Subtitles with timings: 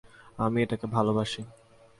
[0.39, 1.41] আমি এটাকে ভালোবাসি।